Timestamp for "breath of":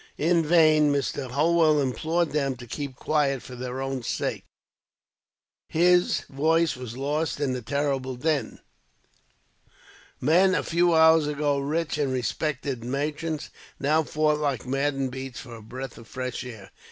15.61-16.07